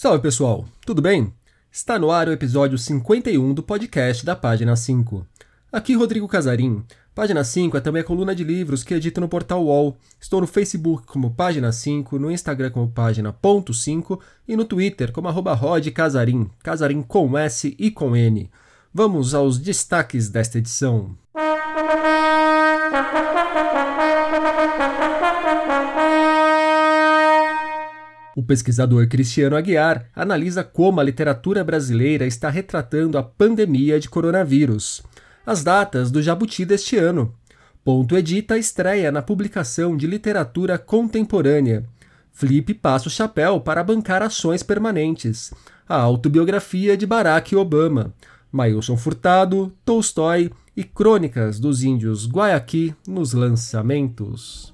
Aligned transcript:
Salve 0.00 0.22
pessoal, 0.22 0.64
tudo 0.86 1.02
bem? 1.02 1.34
Está 1.72 1.98
no 1.98 2.12
ar 2.12 2.28
o 2.28 2.32
episódio 2.32 2.78
51 2.78 3.52
do 3.52 3.64
podcast 3.64 4.24
da 4.24 4.36
Página 4.36 4.76
5. 4.76 5.26
Aqui 5.72 5.94
Rodrigo 5.94 6.28
Casarim. 6.28 6.84
Página 7.12 7.42
5 7.42 7.76
é 7.76 7.80
também 7.80 8.02
a 8.02 8.04
coluna 8.04 8.32
de 8.32 8.44
livros 8.44 8.84
que 8.84 8.94
edito 8.94 9.20
no 9.20 9.28
portal 9.28 9.64
UOL. 9.64 9.96
Estou 10.20 10.40
no 10.40 10.46
Facebook 10.46 11.04
como 11.04 11.34
Página 11.34 11.72
5, 11.72 12.16
no 12.16 12.30
Instagram 12.30 12.70
como 12.70 12.88
Página.5 12.88 14.20
e 14.46 14.56
no 14.56 14.64
Twitter 14.64 15.10
como 15.10 15.26
arroba 15.26 15.52
Rod 15.52 15.88
Casarim, 15.88 16.48
Casarim 16.62 17.02
com 17.02 17.36
S 17.36 17.74
e 17.76 17.90
com 17.90 18.14
N. 18.14 18.48
Vamos 18.94 19.34
aos 19.34 19.58
destaques 19.58 20.28
desta 20.28 20.58
edição. 20.58 21.18
O 28.38 28.42
pesquisador 28.44 29.08
Cristiano 29.08 29.56
Aguiar 29.56 30.10
analisa 30.14 30.62
como 30.62 31.00
a 31.00 31.02
literatura 31.02 31.64
brasileira 31.64 32.24
está 32.24 32.48
retratando 32.48 33.18
a 33.18 33.22
pandemia 33.24 33.98
de 33.98 34.08
coronavírus. 34.08 35.02
As 35.44 35.64
datas 35.64 36.08
do 36.08 36.22
Jabuti 36.22 36.64
deste 36.64 36.96
ano. 36.96 37.34
Ponto 37.84 38.16
Edita 38.16 38.56
estreia 38.56 39.10
na 39.10 39.22
publicação 39.22 39.96
de 39.96 40.06
literatura 40.06 40.78
contemporânea. 40.78 41.84
Flip 42.30 42.74
passa 42.74 43.08
o 43.08 43.10
chapéu 43.10 43.60
para 43.60 43.82
bancar 43.82 44.22
ações 44.22 44.62
permanentes. 44.62 45.52
A 45.88 45.96
autobiografia 45.96 46.96
de 46.96 47.06
Barack 47.06 47.56
Obama. 47.56 48.14
Mailson 48.52 48.96
Furtado, 48.96 49.72
Tolstói 49.84 50.52
e 50.76 50.84
Crônicas 50.84 51.58
dos 51.58 51.82
Índios 51.82 52.24
Guayaqui 52.24 52.94
nos 53.04 53.32
lançamentos. 53.32 54.72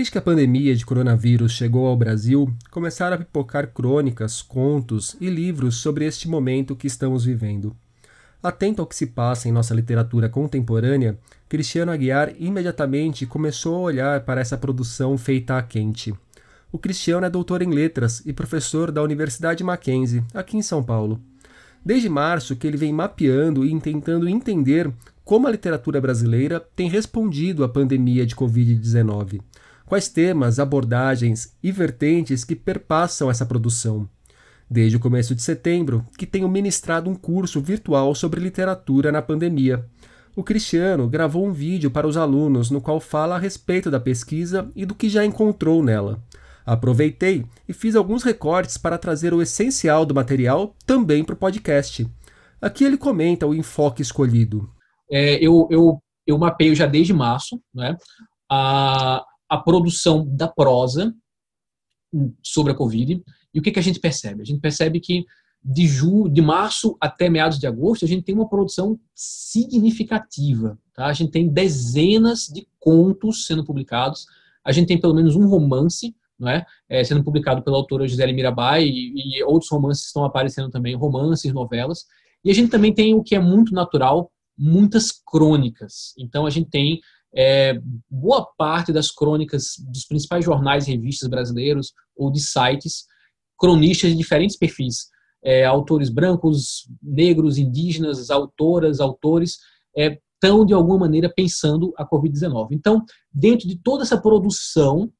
Desde 0.00 0.12
que 0.12 0.16
a 0.16 0.22
pandemia 0.22 0.74
de 0.74 0.86
coronavírus 0.86 1.52
chegou 1.52 1.86
ao 1.86 1.94
Brasil, 1.94 2.50
começaram 2.70 3.16
a 3.16 3.18
pipocar 3.18 3.66
crônicas, 3.66 4.40
contos 4.40 5.14
e 5.20 5.28
livros 5.28 5.76
sobre 5.76 6.06
este 6.06 6.26
momento 6.26 6.74
que 6.74 6.86
estamos 6.86 7.26
vivendo. 7.26 7.76
Atento 8.42 8.80
ao 8.80 8.88
que 8.88 8.96
se 8.96 9.08
passa 9.08 9.46
em 9.46 9.52
nossa 9.52 9.74
literatura 9.74 10.26
contemporânea, 10.26 11.18
Cristiano 11.50 11.92
Aguiar 11.92 12.32
imediatamente 12.38 13.26
começou 13.26 13.74
a 13.76 13.80
olhar 13.80 14.20
para 14.24 14.40
essa 14.40 14.56
produção 14.56 15.18
feita 15.18 15.58
a 15.58 15.62
quente. 15.62 16.14
O 16.72 16.78
Cristiano 16.78 17.26
é 17.26 17.28
doutor 17.28 17.60
em 17.60 17.70
letras 17.70 18.22
e 18.24 18.32
professor 18.32 18.90
da 18.90 19.02
Universidade 19.02 19.62
Mackenzie, 19.62 20.24
aqui 20.32 20.56
em 20.56 20.62
São 20.62 20.82
Paulo. 20.82 21.20
Desde 21.84 22.08
março 22.08 22.56
que 22.56 22.66
ele 22.66 22.78
vem 22.78 22.90
mapeando 22.90 23.66
e 23.66 23.80
tentando 23.80 24.26
entender 24.26 24.90
como 25.26 25.46
a 25.46 25.50
literatura 25.50 26.00
brasileira 26.00 26.58
tem 26.74 26.88
respondido 26.88 27.62
à 27.62 27.68
pandemia 27.68 28.24
de 28.24 28.34
Covid-19 28.34 29.42
quais 29.90 30.06
temas, 30.06 30.60
abordagens 30.60 31.56
e 31.60 31.72
vertentes 31.72 32.44
que 32.44 32.54
perpassam 32.54 33.28
essa 33.28 33.44
produção. 33.44 34.08
Desde 34.70 34.96
o 34.96 35.00
começo 35.00 35.34
de 35.34 35.42
setembro, 35.42 36.06
que 36.16 36.24
tenho 36.24 36.48
ministrado 36.48 37.10
um 37.10 37.14
curso 37.16 37.60
virtual 37.60 38.14
sobre 38.14 38.38
literatura 38.40 39.10
na 39.10 39.20
pandemia. 39.20 39.84
O 40.36 40.44
Cristiano 40.44 41.08
gravou 41.08 41.44
um 41.44 41.52
vídeo 41.52 41.90
para 41.90 42.06
os 42.06 42.16
alunos 42.16 42.70
no 42.70 42.80
qual 42.80 43.00
fala 43.00 43.34
a 43.34 43.38
respeito 43.38 43.90
da 43.90 43.98
pesquisa 43.98 44.70
e 44.76 44.86
do 44.86 44.94
que 44.94 45.08
já 45.08 45.24
encontrou 45.24 45.82
nela. 45.82 46.22
Aproveitei 46.64 47.44
e 47.68 47.72
fiz 47.72 47.96
alguns 47.96 48.22
recortes 48.22 48.78
para 48.78 48.96
trazer 48.96 49.34
o 49.34 49.42
essencial 49.42 50.06
do 50.06 50.14
material 50.14 50.72
também 50.86 51.24
para 51.24 51.34
o 51.34 51.36
podcast. 51.36 52.08
Aqui 52.62 52.84
ele 52.84 52.96
comenta 52.96 53.44
o 53.44 53.52
enfoque 53.52 54.02
escolhido. 54.02 54.70
É, 55.10 55.44
eu, 55.44 55.66
eu, 55.68 56.00
eu 56.24 56.38
mapeio 56.38 56.76
já 56.76 56.86
desde 56.86 57.12
março 57.12 57.60
né, 57.74 57.96
a, 58.48 59.24
a 59.50 59.58
produção 59.58 60.24
da 60.24 60.46
prosa 60.48 61.14
sobre 62.42 62.72
a 62.72 62.74
Covid. 62.74 63.22
E 63.52 63.58
o 63.58 63.62
que, 63.62 63.72
que 63.72 63.78
a 63.78 63.82
gente 63.82 63.98
percebe? 63.98 64.42
A 64.42 64.44
gente 64.44 64.60
percebe 64.60 65.00
que 65.00 65.24
de, 65.62 65.86
ju, 65.86 66.28
de 66.28 66.40
março 66.40 66.96
até 67.00 67.28
meados 67.28 67.58
de 67.58 67.66
agosto, 67.66 68.04
a 68.04 68.08
gente 68.08 68.22
tem 68.22 68.34
uma 68.34 68.48
produção 68.48 68.98
significativa. 69.14 70.78
Tá? 70.94 71.06
A 71.06 71.12
gente 71.12 71.32
tem 71.32 71.48
dezenas 71.48 72.46
de 72.46 72.66
contos 72.78 73.44
sendo 73.44 73.64
publicados, 73.64 74.24
a 74.64 74.72
gente 74.72 74.88
tem 74.88 75.00
pelo 75.00 75.14
menos 75.14 75.36
um 75.36 75.46
romance 75.46 76.14
não 76.40 76.48
é? 76.48 76.64
é 76.88 77.04
sendo 77.04 77.22
publicado 77.22 77.62
pela 77.62 77.76
autora 77.76 78.08
Gisele 78.08 78.32
Mirabai 78.32 78.84
e, 78.84 79.38
e, 79.38 79.44
outros 79.44 79.70
romances 79.70 80.06
estão 80.06 80.24
aparecendo 80.24 80.70
também, 80.70 80.96
romances, 80.96 81.52
novelas. 81.52 82.06
E 82.42 82.50
a 82.50 82.54
gente 82.54 82.70
também 82.70 82.94
tem 82.94 83.14
o 83.14 83.22
que 83.22 83.34
é 83.34 83.38
muito 83.38 83.74
natural, 83.74 84.32
muitas 84.56 85.12
crônicas. 85.12 86.14
Então 86.18 86.46
a 86.46 86.50
gente 86.50 86.70
tem 86.70 86.98
é, 87.34 87.80
boa 88.10 88.44
parte 88.58 88.92
das 88.92 89.10
crônicas 89.10 89.74
dos 89.88 90.04
principais 90.04 90.44
jornais 90.44 90.86
e 90.86 90.92
revistas 90.92 91.28
brasileiros 91.28 91.92
ou 92.16 92.30
de 92.30 92.40
sites, 92.40 93.04
cronistas 93.58 94.10
de 94.10 94.16
diferentes 94.16 94.56
perfis, 94.56 95.08
é, 95.42 95.64
autores 95.64 96.10
brancos, 96.10 96.88
negros, 97.02 97.58
indígenas, 97.58 98.30
autoras, 98.30 99.00
autores, 99.00 99.58
estão 99.96 100.62
é, 100.62 100.64
de 100.66 100.74
alguma 100.74 100.98
maneira 100.98 101.32
pensando 101.34 101.92
a 101.96 102.06
Covid-19. 102.06 102.68
Então, 102.72 103.04
dentro 103.32 103.68
de 103.68 103.76
toda 103.76 104.02
essa 104.02 104.20
produção, 104.20 105.10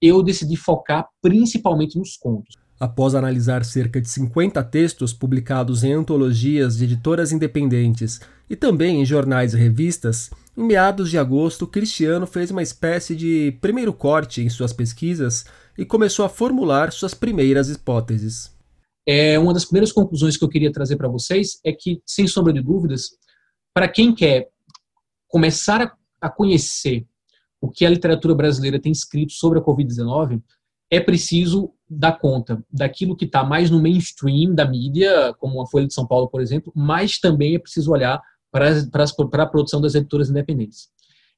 eu 0.00 0.22
decidi 0.22 0.56
focar 0.56 1.08
principalmente 1.20 1.98
nos 1.98 2.16
contos. 2.16 2.54
Após 2.80 3.14
analisar 3.14 3.64
cerca 3.64 4.00
de 4.00 4.08
50 4.08 4.62
textos 4.64 5.12
publicados 5.12 5.82
em 5.82 5.92
antologias 5.92 6.76
de 6.78 6.84
editoras 6.84 7.32
independentes 7.32 8.20
e 8.48 8.54
também 8.54 9.00
em 9.00 9.04
jornais 9.04 9.52
e 9.52 9.56
revistas, 9.56 10.30
em 10.56 10.62
meados 10.62 11.10
de 11.10 11.18
agosto, 11.18 11.66
Cristiano 11.66 12.26
fez 12.26 12.52
uma 12.52 12.62
espécie 12.62 13.16
de 13.16 13.56
primeiro 13.60 13.92
corte 13.92 14.42
em 14.42 14.48
suas 14.48 14.72
pesquisas 14.72 15.44
e 15.76 15.84
começou 15.84 16.24
a 16.24 16.28
formular 16.28 16.92
suas 16.92 17.14
primeiras 17.14 17.68
hipóteses. 17.68 18.56
É, 19.06 19.38
uma 19.38 19.54
das 19.54 19.64
primeiras 19.64 19.90
conclusões 19.90 20.36
que 20.36 20.44
eu 20.44 20.48
queria 20.48 20.70
trazer 20.70 20.96
para 20.96 21.08
vocês 21.08 21.58
é 21.64 21.72
que, 21.72 22.00
sem 22.06 22.26
sombra 22.26 22.52
de 22.52 22.60
dúvidas, 22.60 23.10
para 23.74 23.88
quem 23.88 24.14
quer 24.14 24.48
começar 25.26 25.80
a, 25.82 25.96
a 26.20 26.30
conhecer 26.30 27.06
o 27.60 27.68
que 27.68 27.84
a 27.84 27.90
literatura 27.90 28.34
brasileira 28.34 28.80
tem 28.80 28.92
escrito 28.92 29.32
sobre 29.32 29.58
a 29.58 29.62
Covid-19, 29.62 30.40
é 30.90 31.00
preciso 31.00 31.72
dar 31.88 32.18
conta 32.18 32.62
daquilo 32.70 33.16
que 33.16 33.24
está 33.24 33.44
mais 33.44 33.70
no 33.70 33.80
mainstream 33.80 34.54
da 34.54 34.66
mídia, 34.66 35.34
como 35.38 35.60
a 35.60 35.66
Folha 35.66 35.86
de 35.86 35.94
São 35.94 36.06
Paulo, 36.06 36.28
por 36.28 36.40
exemplo, 36.40 36.72
mas 36.74 37.18
também 37.18 37.54
é 37.54 37.58
preciso 37.58 37.90
olhar 37.90 38.20
para, 38.50 39.42
a 39.42 39.46
produção 39.46 39.80
das 39.80 39.94
editoras 39.94 40.30
independentes. 40.30 40.88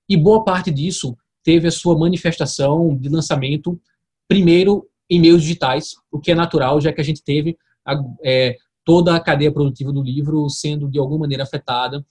E 0.09 0.17
boa 0.17 0.45
parte 0.45 0.71
disso 0.71 1.17
teve 1.43 1.69
a 1.69 1.73
sua 1.73 1.99
manifestação 1.99 2.97
de 2.97 3.09
lançamento, 3.09 3.81
primeiro 4.29 4.89
em 5.09 5.21
meios 5.21 5.43
digitais, 5.43 5.95
o 6.11 6.21
que 6.21 6.31
é 6.31 6.35
natural, 6.35 6.81
já 6.81 6.93
que 6.93 7.01
a 7.01 7.05
gente 7.05 7.23
teve 7.23 7.57
a, 7.85 8.01
é, 8.23 8.57
toda 8.85 9.15
a 9.15 9.21
cadeia 9.21 9.53
produtiva 9.53 9.93
do 9.93 10.03
livro 10.03 10.49
sendo 10.49 10.89
de 10.89 10.99
alguma 10.99 11.21
maneira 11.21 11.43
afetada 11.43 12.05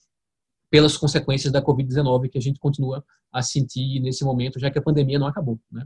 pelas 0.70 0.96
consequências 0.96 1.52
da 1.52 1.62
Covid-19 1.62 2.28
que 2.28 2.38
a 2.38 2.40
gente 2.40 2.60
continua 2.60 3.04
a 3.32 3.42
sentir 3.42 4.00
nesse 4.00 4.24
momento, 4.24 4.58
já 4.58 4.70
que 4.70 4.78
a 4.78 4.82
pandemia 4.82 5.18
não 5.18 5.26
acabou. 5.26 5.58
Né? 5.70 5.84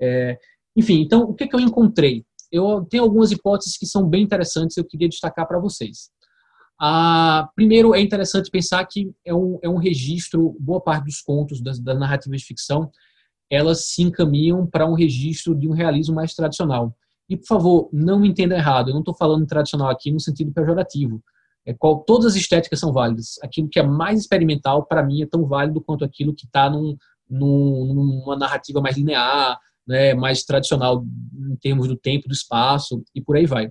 É, 0.00 0.38
enfim, 0.76 1.00
então, 1.00 1.22
o 1.22 1.34
que, 1.34 1.46
que 1.46 1.54
eu 1.54 1.60
encontrei? 1.60 2.24
Eu 2.50 2.86
tenho 2.88 3.02
algumas 3.02 3.32
hipóteses 3.32 3.76
que 3.76 3.86
são 3.86 4.08
bem 4.08 4.22
interessantes, 4.22 4.76
eu 4.76 4.84
queria 4.84 5.08
destacar 5.08 5.46
para 5.46 5.58
vocês. 5.58 6.10
Ah, 6.80 7.48
primeiro, 7.54 7.94
é 7.94 8.00
interessante 8.00 8.50
pensar 8.50 8.84
que 8.84 9.12
é 9.24 9.34
um, 9.34 9.58
é 9.62 9.68
um 9.68 9.76
registro, 9.76 10.56
boa 10.58 10.80
parte 10.80 11.04
dos 11.04 11.20
contos, 11.20 11.60
das, 11.60 11.78
das 11.78 11.98
narrativas 11.98 12.40
de 12.40 12.46
ficção, 12.46 12.90
elas 13.48 13.86
se 13.86 14.02
encaminham 14.02 14.66
para 14.66 14.86
um 14.86 14.94
registro 14.94 15.54
de 15.54 15.68
um 15.68 15.72
realismo 15.72 16.14
mais 16.14 16.34
tradicional. 16.34 16.94
E, 17.28 17.36
por 17.36 17.46
favor, 17.46 17.88
não 17.92 18.18
me 18.20 18.28
entenda 18.28 18.56
errado, 18.56 18.88
eu 18.88 18.92
não 18.94 19.00
estou 19.00 19.14
falando 19.14 19.46
tradicional 19.46 19.88
aqui 19.88 20.10
no 20.10 20.20
sentido 20.20 20.52
pejorativo. 20.52 21.22
É 21.66 21.72
qual, 21.72 22.00
todas 22.00 22.26
as 22.26 22.34
estéticas 22.34 22.78
são 22.78 22.92
válidas. 22.92 23.38
Aquilo 23.42 23.68
que 23.68 23.78
é 23.78 23.82
mais 23.82 24.20
experimental, 24.20 24.84
para 24.84 25.02
mim, 25.02 25.22
é 25.22 25.26
tão 25.26 25.46
válido 25.46 25.80
quanto 25.80 26.04
aquilo 26.04 26.34
que 26.34 26.44
está 26.44 26.68
num, 26.68 26.96
num, 27.28 27.94
numa 27.94 28.36
narrativa 28.36 28.80
mais 28.80 28.96
linear, 28.96 29.58
né, 29.86 30.14
mais 30.14 30.44
tradicional 30.44 31.04
em 31.50 31.56
termos 31.56 31.88
do 31.88 31.96
tempo, 31.96 32.28
do 32.28 32.34
espaço 32.34 33.02
e 33.14 33.20
por 33.20 33.36
aí 33.36 33.46
vai. 33.46 33.70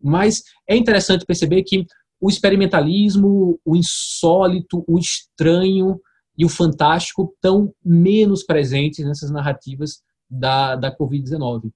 Mas 0.00 0.42
é 0.68 0.76
interessante 0.76 1.24
perceber 1.24 1.62
que 1.62 1.86
o 2.20 2.28
experimentalismo, 2.28 3.58
o 3.64 3.76
insólito, 3.76 4.84
o 4.86 4.98
estranho 4.98 6.00
e 6.36 6.44
o 6.44 6.48
fantástico 6.48 7.32
estão 7.34 7.72
menos 7.84 8.42
presentes 8.42 9.04
nessas 9.04 9.30
narrativas 9.30 10.02
da, 10.28 10.76
da 10.76 10.96
Covid-19. 10.96 11.70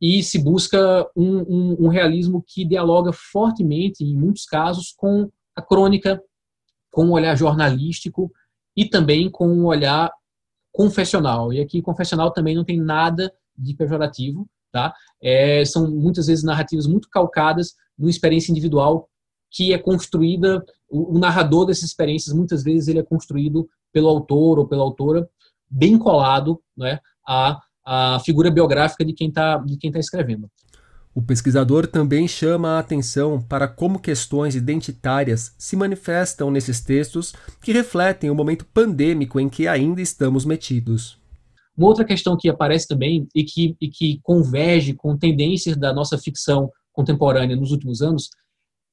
E 0.00 0.22
se 0.22 0.38
busca 0.38 1.06
um, 1.14 1.40
um, 1.40 1.76
um 1.86 1.88
realismo 1.88 2.42
que 2.46 2.64
dialoga 2.64 3.12
fortemente, 3.12 4.04
em 4.04 4.16
muitos 4.16 4.44
casos, 4.44 4.94
com 4.96 5.28
a 5.54 5.60
crônica, 5.60 6.22
com 6.90 7.06
o 7.06 7.12
olhar 7.12 7.36
jornalístico 7.36 8.30
e 8.76 8.88
também 8.88 9.30
com 9.30 9.48
o 9.48 9.66
olhar 9.66 10.10
confessional. 10.72 11.52
E 11.52 11.60
aqui, 11.60 11.82
confessional 11.82 12.32
também 12.32 12.54
não 12.54 12.64
tem 12.64 12.80
nada 12.80 13.32
de 13.56 13.74
pejorativo, 13.74 14.48
tá? 14.72 14.94
É, 15.22 15.64
são 15.64 15.90
muitas 15.90 16.26
vezes 16.26 16.44
narrativas 16.44 16.86
muito 16.86 17.08
calcadas 17.10 17.74
numa 17.98 18.10
experiência 18.10 18.50
individual 18.50 19.08
que 19.50 19.72
é 19.72 19.78
construída, 19.78 20.64
o, 20.88 21.16
o 21.16 21.18
narrador 21.18 21.66
dessas 21.66 21.84
experiências, 21.84 22.34
muitas 22.34 22.62
vezes 22.62 22.88
ele 22.88 23.00
é 23.00 23.02
construído 23.02 23.68
pelo 23.92 24.08
autor 24.08 24.58
ou 24.58 24.68
pela 24.68 24.82
autora, 24.82 25.28
bem 25.68 25.98
colado 25.98 26.62
né, 26.76 27.00
à, 27.26 27.60
à 27.84 28.20
figura 28.20 28.50
biográfica 28.50 29.04
de 29.04 29.12
quem 29.12 29.28
está 29.28 29.58
tá 29.58 29.98
escrevendo. 29.98 30.48
O 31.12 31.20
pesquisador 31.20 31.88
também 31.88 32.28
chama 32.28 32.70
a 32.70 32.78
atenção 32.78 33.42
para 33.42 33.66
como 33.66 33.98
questões 33.98 34.54
identitárias 34.54 35.52
se 35.58 35.74
manifestam 35.74 36.50
nesses 36.52 36.80
textos 36.80 37.34
que 37.60 37.72
refletem 37.72 38.30
o 38.30 38.34
momento 38.34 38.64
pandêmico 38.64 39.40
em 39.40 39.48
que 39.48 39.66
ainda 39.66 40.00
estamos 40.00 40.44
metidos. 40.44 41.18
Uma 41.76 41.88
outra 41.88 42.04
questão 42.04 42.36
que 42.36 42.48
aparece 42.48 42.86
também 42.86 43.26
e 43.34 43.42
que, 43.42 43.76
e 43.80 43.88
que 43.88 44.20
converge 44.22 44.94
com 44.94 45.16
tendências 45.16 45.76
da 45.76 45.92
nossa 45.92 46.16
ficção 46.16 46.70
contemporânea 46.92 47.56
nos 47.56 47.72
últimos 47.72 48.02
anos 48.02 48.28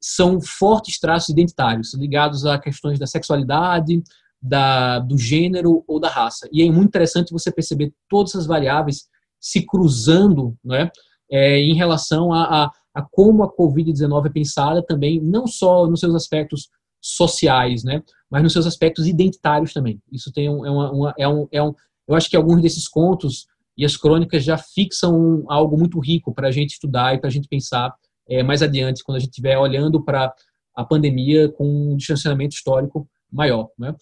são 0.01 0.41
fortes 0.41 0.99
traços 0.99 1.29
identitários 1.29 1.93
ligados 1.93 2.45
a 2.45 2.57
questões 2.57 2.97
da 2.97 3.05
sexualidade, 3.05 4.01
da, 4.41 4.99
do 4.99 5.17
gênero 5.17 5.83
ou 5.87 5.99
da 5.99 6.09
raça. 6.09 6.47
E 6.51 6.63
é 6.63 6.71
muito 6.71 6.87
interessante 6.87 7.31
você 7.31 7.51
perceber 7.51 7.93
todas 8.09 8.31
essas 8.31 8.47
variáveis 8.47 9.05
se 9.39 9.65
cruzando 9.65 10.55
né, 10.63 10.83
é, 10.83 10.91
em 11.29 11.73
relação 11.75 12.31
a, 12.31 12.63
a, 12.63 12.71
a 12.93 13.01
como 13.11 13.43
a 13.43 13.53
Covid-19 13.53 14.27
é 14.27 14.29
pensada 14.29 14.83
também, 14.83 15.21
não 15.21 15.45
só 15.45 15.87
nos 15.87 15.99
seus 15.99 16.15
aspectos 16.15 16.69
sociais, 17.01 17.83
né, 17.83 18.01
mas 18.29 18.43
nos 18.43 18.53
seus 18.53 18.65
aspectos 18.65 19.07
identitários 19.07 19.73
também. 19.73 20.01
Isso 20.11 20.31
tem 20.31 20.49
um, 20.49 20.65
é, 20.65 20.69
uma, 20.69 20.91
uma, 20.91 21.13
é, 21.17 21.27
um, 21.27 21.47
é 21.51 21.63
um, 21.63 21.73
eu 22.07 22.15
acho 22.15 22.29
que 22.29 22.35
alguns 22.35 22.61
desses 22.61 22.87
contos 22.87 23.45
e 23.77 23.85
as 23.85 23.95
crônicas 23.95 24.43
já 24.43 24.57
fixam 24.57 25.43
algo 25.47 25.77
muito 25.77 25.99
rico 25.99 26.33
para 26.33 26.47
a 26.47 26.51
gente 26.51 26.71
estudar 26.71 27.13
e 27.13 27.19
para 27.19 27.27
a 27.27 27.31
gente 27.31 27.47
pensar 27.47 27.93
é, 28.27 28.41
mais 28.43 28.61
adiante, 28.61 29.03
quando 29.03 29.17
a 29.17 29.19
gente 29.19 29.29
estiver 29.29 29.57
olhando 29.57 30.03
para 30.03 30.33
a 30.75 30.83
pandemia 30.83 31.49
com 31.49 31.93
um 31.93 31.95
distanciamento 31.95 32.55
histórico 32.55 33.07
maior. 33.31 33.69
Né? 33.77 33.95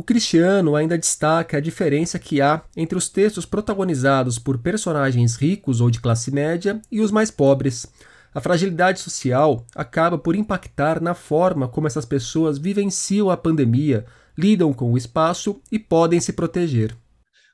O 0.00 0.02
Cristiano 0.02 0.76
ainda 0.76 0.96
destaca 0.96 1.58
a 1.58 1.60
diferença 1.60 2.18
que 2.18 2.40
há 2.40 2.62
entre 2.74 2.96
os 2.96 3.10
textos 3.10 3.44
protagonizados 3.44 4.38
por 4.38 4.56
personagens 4.56 5.36
ricos 5.36 5.78
ou 5.78 5.90
de 5.90 6.00
classe 6.00 6.30
média 6.30 6.80
e 6.90 7.02
os 7.02 7.10
mais 7.10 7.30
pobres. 7.30 7.86
A 8.32 8.40
fragilidade 8.40 8.98
social 8.98 9.66
acaba 9.76 10.16
por 10.16 10.34
impactar 10.34 11.02
na 11.02 11.12
forma 11.12 11.68
como 11.68 11.86
essas 11.86 12.06
pessoas 12.06 12.56
vivenciam 12.56 13.28
a 13.28 13.36
pandemia, 13.36 14.06
lidam 14.38 14.72
com 14.72 14.90
o 14.90 14.96
espaço 14.96 15.60
e 15.70 15.78
podem 15.78 16.18
se 16.18 16.32
proteger. 16.32 16.96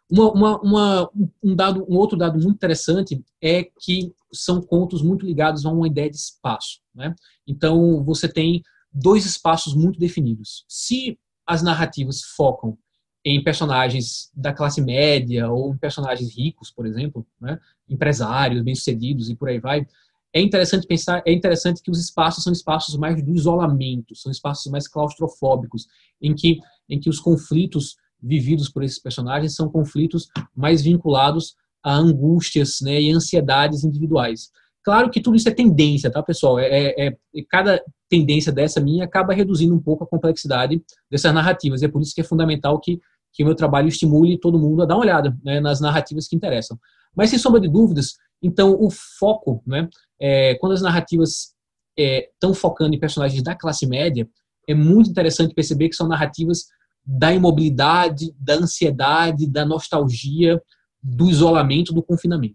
Uma, 0.08 0.30
uma, 0.30 0.60
uma, 0.60 1.10
um, 1.42 1.56
dado, 1.56 1.84
um 1.88 1.96
outro 1.96 2.16
dado 2.16 2.34
muito 2.34 2.54
interessante 2.54 3.24
é 3.42 3.64
que 3.80 4.12
são 4.32 4.62
contos 4.62 5.02
muito 5.02 5.26
ligados 5.26 5.66
a 5.66 5.72
uma 5.72 5.88
ideia 5.88 6.08
de 6.08 6.16
espaço. 6.16 6.78
Né? 6.94 7.12
Então, 7.44 8.04
você 8.04 8.28
tem 8.28 8.62
dois 8.92 9.26
espaços 9.26 9.74
muito 9.74 9.98
definidos. 9.98 10.64
Se 10.68 11.18
as 11.46 11.62
narrativas 11.62 12.22
focam 12.22 12.76
em 13.24 13.42
personagens 13.42 14.30
da 14.34 14.52
classe 14.52 14.80
média 14.80 15.50
ou 15.50 15.72
em 15.72 15.78
personagens 15.78 16.36
ricos, 16.36 16.70
por 16.70 16.86
exemplo, 16.86 17.26
né? 17.40 17.58
empresários 17.88 18.62
bem-sucedidos 18.62 19.28
e 19.28 19.34
por 19.34 19.48
aí 19.48 19.58
vai, 19.58 19.86
é 20.32 20.40
interessante 20.40 20.86
pensar, 20.86 21.22
é 21.24 21.32
interessante 21.32 21.82
que 21.82 21.90
os 21.90 21.98
espaços 21.98 22.44
são 22.44 22.52
espaços 22.52 22.94
mais 22.96 23.22
do 23.22 23.34
isolamento, 23.34 24.14
são 24.14 24.30
espaços 24.30 24.70
mais 24.70 24.86
claustrofóbicos, 24.86 25.86
em 26.20 26.34
que, 26.34 26.60
em 26.88 27.00
que 27.00 27.08
os 27.08 27.18
conflitos 27.18 27.96
vividos 28.22 28.68
por 28.68 28.84
esses 28.84 28.98
personagens 28.98 29.54
são 29.54 29.68
conflitos 29.68 30.28
mais 30.54 30.82
vinculados 30.82 31.56
a 31.82 31.94
angústias 31.94 32.80
né, 32.82 33.00
e 33.00 33.10
ansiedades 33.10 33.82
individuais. 33.82 34.50
Claro 34.86 35.10
que 35.10 35.20
tudo 35.20 35.36
isso 35.36 35.48
é 35.48 35.52
tendência, 35.52 36.08
tá, 36.08 36.22
pessoal? 36.22 36.60
É, 36.60 36.68
é, 36.68 37.08
é, 37.08 37.16
cada 37.50 37.82
tendência 38.08 38.52
dessa 38.52 38.80
minha 38.80 39.04
acaba 39.04 39.34
reduzindo 39.34 39.74
um 39.74 39.82
pouco 39.82 40.04
a 40.04 40.06
complexidade 40.06 40.80
dessas 41.10 41.34
narrativas. 41.34 41.82
É 41.82 41.88
por 41.88 42.00
isso 42.00 42.14
que 42.14 42.20
é 42.20 42.24
fundamental 42.24 42.78
que, 42.78 43.00
que 43.32 43.42
o 43.42 43.46
meu 43.46 43.56
trabalho 43.56 43.88
estimule 43.88 44.38
todo 44.38 44.60
mundo 44.60 44.84
a 44.84 44.86
dar 44.86 44.94
uma 44.94 45.02
olhada 45.02 45.36
né, 45.42 45.58
nas 45.58 45.80
narrativas 45.80 46.28
que 46.28 46.36
interessam. 46.36 46.78
Mas, 47.16 47.30
sem 47.30 47.38
sombra 47.38 47.60
de 47.60 47.68
dúvidas, 47.68 48.14
então, 48.40 48.80
o 48.80 48.88
foco, 48.88 49.60
né, 49.66 49.88
é, 50.20 50.54
quando 50.54 50.74
as 50.74 50.82
narrativas 50.82 51.52
estão 51.98 52.52
é, 52.52 52.54
focando 52.54 52.94
em 52.94 53.00
personagens 53.00 53.42
da 53.42 53.56
classe 53.56 53.88
média, 53.88 54.28
é 54.68 54.74
muito 54.74 55.10
interessante 55.10 55.52
perceber 55.52 55.88
que 55.88 55.96
são 55.96 56.06
narrativas 56.06 56.66
da 57.04 57.34
imobilidade, 57.34 58.32
da 58.38 58.54
ansiedade, 58.54 59.50
da 59.50 59.66
nostalgia, 59.66 60.62
do 61.02 61.28
isolamento, 61.28 61.92
do 61.92 62.04
confinamento. 62.04 62.54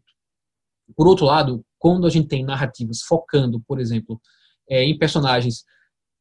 Por 0.95 1.07
outro 1.07 1.25
lado, 1.25 1.61
quando 1.81 2.05
a 2.05 2.11
gente 2.11 2.27
tem 2.27 2.45
narrativas 2.45 3.01
focando, 3.01 3.59
por 3.67 3.79
exemplo, 3.79 4.21
é, 4.69 4.83
em 4.83 4.95
personagens 4.99 5.65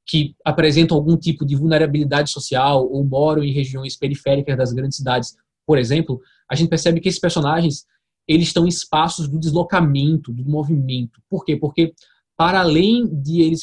que 0.06 0.34
apresentam 0.42 0.96
algum 0.96 1.18
tipo 1.18 1.44
de 1.44 1.54
vulnerabilidade 1.54 2.30
social 2.30 2.90
ou 2.90 3.04
moram 3.04 3.44
em 3.44 3.52
regiões 3.52 3.94
periféricas 3.94 4.56
das 4.56 4.72
grandes 4.72 4.96
cidades, 4.96 5.36
por 5.66 5.76
exemplo, 5.76 6.18
a 6.50 6.54
gente 6.54 6.70
percebe 6.70 6.98
que 6.98 7.10
esses 7.10 7.20
personagens 7.20 7.84
eles 8.26 8.46
estão 8.48 8.64
em 8.64 8.68
espaços 8.68 9.28
do 9.28 9.38
deslocamento, 9.38 10.32
do 10.32 10.44
movimento. 10.44 11.20
Por 11.28 11.44
quê? 11.44 11.56
Porque 11.56 11.92
para 12.36 12.60
além 12.60 13.06
de 13.20 13.42
eles 13.42 13.62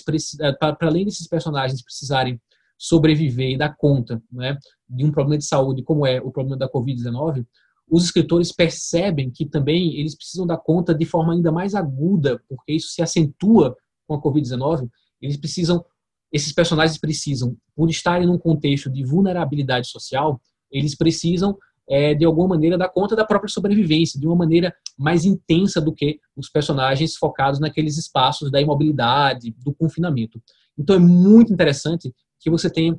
para 0.59 0.77
além 0.81 1.03
desses 1.03 1.27
personagens 1.27 1.81
precisarem 1.81 2.39
sobreviver 2.77 3.49
e 3.49 3.57
dar 3.57 3.75
conta 3.75 4.21
né, 4.31 4.55
de 4.87 5.03
um 5.03 5.11
problema 5.11 5.39
de 5.39 5.45
saúde 5.45 5.81
como 5.81 6.05
é 6.05 6.21
o 6.21 6.31
problema 6.31 6.55
da 6.55 6.69
Covid-19, 6.69 7.43
os 7.89 8.05
escritores 8.05 8.51
percebem 8.51 9.31
que 9.31 9.45
também 9.45 9.95
eles 9.95 10.15
precisam 10.15 10.45
dar 10.45 10.57
conta 10.57 10.93
de 10.93 11.05
forma 11.05 11.33
ainda 11.33 11.51
mais 11.51 11.73
aguda, 11.73 12.41
porque 12.49 12.73
isso 12.73 12.89
se 12.89 13.01
acentua 13.01 13.75
com 14.05 14.15
a 14.15 14.21
Covid-19, 14.21 14.87
eles 15.21 15.37
precisam, 15.37 15.83
esses 16.31 16.53
personagens 16.53 16.99
precisam, 16.99 17.55
por 17.75 17.89
estarem 17.89 18.27
num 18.27 18.37
contexto 18.37 18.89
de 18.89 19.03
vulnerabilidade 19.03 19.87
social, 19.87 20.41
eles 20.69 20.95
precisam, 20.95 21.57
é, 21.89 22.13
de 22.13 22.25
alguma 22.25 22.49
maneira, 22.49 22.77
dar 22.77 22.89
conta 22.89 23.15
da 23.15 23.25
própria 23.25 23.49
sobrevivência, 23.49 24.19
de 24.19 24.27
uma 24.27 24.35
maneira 24.35 24.73
mais 24.97 25.23
intensa 25.23 25.79
do 25.79 25.93
que 25.93 26.19
os 26.35 26.49
personagens 26.49 27.15
focados 27.15 27.59
naqueles 27.59 27.97
espaços 27.97 28.51
da 28.51 28.61
imobilidade, 28.61 29.55
do 29.63 29.73
confinamento. 29.73 30.41
Então 30.77 30.95
é 30.95 30.99
muito 30.99 31.53
interessante 31.53 32.13
que 32.39 32.49
você 32.49 32.69
tenha 32.69 32.97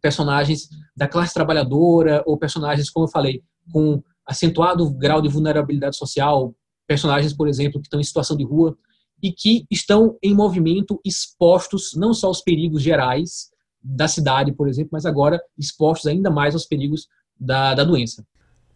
personagens 0.00 0.68
da 0.94 1.08
classe 1.08 1.34
trabalhadora 1.34 2.22
ou 2.26 2.38
personagens, 2.38 2.90
como 2.90 3.06
eu 3.06 3.10
falei, 3.10 3.42
com 3.72 4.02
acentuado 4.28 4.88
grau 4.90 5.22
de 5.22 5.28
vulnerabilidade 5.28 5.96
social, 5.96 6.54
personagens, 6.86 7.32
por 7.32 7.48
exemplo, 7.48 7.80
que 7.80 7.86
estão 7.86 7.98
em 7.98 8.04
situação 8.04 8.36
de 8.36 8.44
rua 8.44 8.76
e 9.22 9.32
que 9.32 9.64
estão 9.70 10.16
em 10.22 10.34
movimento 10.34 11.00
expostos 11.04 11.94
não 11.96 12.12
só 12.12 12.28
aos 12.28 12.42
perigos 12.42 12.82
gerais 12.82 13.48
da 13.82 14.06
cidade, 14.06 14.52
por 14.52 14.68
exemplo, 14.68 14.90
mas 14.92 15.06
agora 15.06 15.40
expostos 15.56 16.06
ainda 16.06 16.30
mais 16.30 16.54
aos 16.54 16.66
perigos 16.66 17.08
da, 17.40 17.74
da 17.74 17.84
doença. 17.84 18.24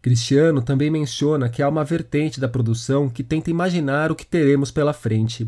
Cristiano 0.01 0.63
também 0.63 0.91
menciona 0.91 1.49
que 1.49 1.63
há 1.63 1.69
uma 1.69 1.85
vertente 1.85 2.41
da 2.41 2.49
produção 2.49 3.09
que 3.09 3.23
tenta 3.23 3.51
imaginar 3.51 4.11
o 4.11 4.17
que 4.17 4.27
teremos 4.27 4.71
pela 4.71 4.93
frente. 4.93 5.47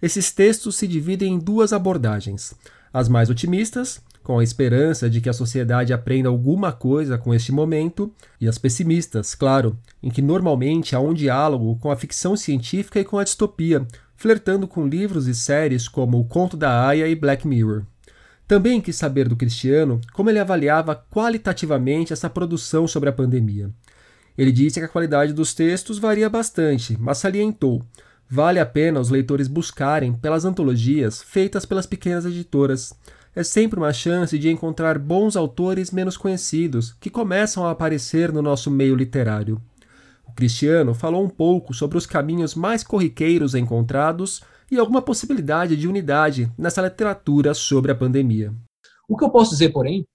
Esses 0.00 0.30
textos 0.30 0.76
se 0.76 0.86
dividem 0.86 1.34
em 1.34 1.38
duas 1.38 1.72
abordagens: 1.72 2.54
as 2.92 3.08
mais 3.08 3.30
otimistas, 3.30 4.00
com 4.26 4.40
a 4.40 4.42
esperança 4.42 5.08
de 5.08 5.20
que 5.20 5.28
a 5.28 5.32
sociedade 5.32 5.92
aprenda 5.92 6.28
alguma 6.28 6.72
coisa 6.72 7.16
com 7.16 7.32
este 7.32 7.52
momento, 7.52 8.12
e 8.40 8.48
as 8.48 8.58
pessimistas, 8.58 9.36
claro, 9.36 9.78
em 10.02 10.10
que 10.10 10.20
normalmente 10.20 10.96
há 10.96 10.98
um 10.98 11.14
diálogo 11.14 11.78
com 11.78 11.92
a 11.92 11.96
ficção 11.96 12.34
científica 12.36 12.98
e 12.98 13.04
com 13.04 13.20
a 13.20 13.22
distopia, 13.22 13.86
flertando 14.16 14.66
com 14.66 14.84
livros 14.84 15.28
e 15.28 15.34
séries 15.34 15.86
como 15.86 16.18
O 16.18 16.24
Conto 16.24 16.56
da 16.56 16.88
Aya 16.88 17.06
e 17.06 17.14
Black 17.14 17.46
Mirror. 17.46 17.84
Também 18.48 18.80
quis 18.80 18.96
saber 18.96 19.28
do 19.28 19.36
Cristiano 19.36 20.00
como 20.12 20.28
ele 20.28 20.40
avaliava 20.40 20.96
qualitativamente 20.96 22.12
essa 22.12 22.28
produção 22.28 22.88
sobre 22.88 23.08
a 23.08 23.12
pandemia. 23.12 23.70
Ele 24.36 24.50
disse 24.50 24.80
que 24.80 24.86
a 24.86 24.88
qualidade 24.88 25.32
dos 25.32 25.54
textos 25.54 26.00
varia 26.00 26.28
bastante, 26.28 26.96
mas 26.98 27.18
salientou: 27.18 27.80
vale 28.28 28.58
a 28.58 28.66
pena 28.66 28.98
os 28.98 29.08
leitores 29.08 29.46
buscarem 29.46 30.14
pelas 30.14 30.44
antologias 30.44 31.22
feitas 31.22 31.64
pelas 31.64 31.86
pequenas 31.86 32.26
editoras 32.26 32.92
é 33.36 33.42
sempre 33.42 33.78
uma 33.78 33.92
chance 33.92 34.38
de 34.38 34.48
encontrar 34.48 34.98
bons 34.98 35.36
autores 35.36 35.90
menos 35.90 36.16
conhecidos 36.16 36.94
que 36.94 37.10
começam 37.10 37.66
a 37.66 37.70
aparecer 37.70 38.32
no 38.32 38.40
nosso 38.40 38.70
meio 38.70 38.96
literário. 38.96 39.60
O 40.26 40.32
Cristiano 40.32 40.94
falou 40.94 41.22
um 41.22 41.28
pouco 41.28 41.74
sobre 41.74 41.98
os 41.98 42.06
caminhos 42.06 42.54
mais 42.54 42.82
corriqueiros 42.82 43.54
encontrados 43.54 44.42
e 44.70 44.78
alguma 44.78 45.02
possibilidade 45.02 45.76
de 45.76 45.86
unidade 45.86 46.50
nessa 46.56 46.80
literatura 46.80 47.52
sobre 47.52 47.92
a 47.92 47.94
pandemia. 47.94 48.54
O 49.06 49.18
que 49.18 49.24
eu 49.24 49.30
posso 49.30 49.50
dizer, 49.50 49.68
porém, 49.68 50.06